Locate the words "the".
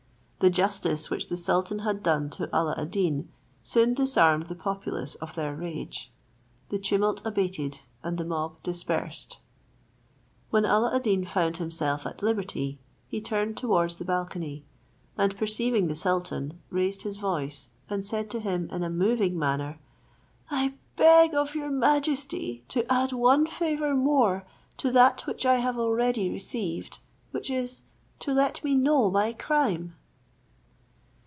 0.41-0.49, 1.29-1.37, 4.47-4.55, 6.69-6.79, 8.17-8.25, 13.99-14.03, 15.87-15.95